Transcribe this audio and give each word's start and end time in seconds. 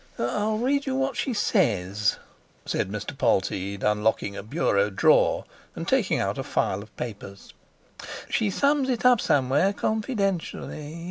"I'll 0.17 0.57
read 0.57 0.87
you 0.87 0.95
what 0.95 1.15
she 1.15 1.31
says," 1.31 2.17
said 2.65 2.89
Mr. 2.89 3.15
Polteed, 3.15 3.83
unlocking 3.83 4.35
a 4.35 4.41
bureau 4.41 4.89
drawer 4.89 5.45
and 5.75 5.87
taking 5.87 6.17
out 6.19 6.39
a 6.39 6.43
file 6.43 6.81
of 6.81 6.97
papers; 6.97 7.53
"she 8.27 8.49
sums 8.49 8.89
it 8.89 9.05
up 9.05 9.21
somewhere 9.21 9.73
confidentially. 9.73 10.99